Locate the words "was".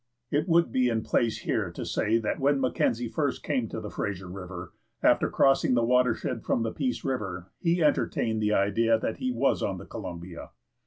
9.31-9.61